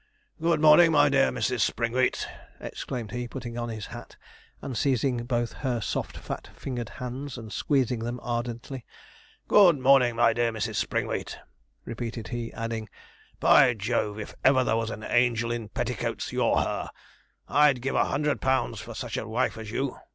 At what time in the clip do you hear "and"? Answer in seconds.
4.59-4.75, 7.37-7.53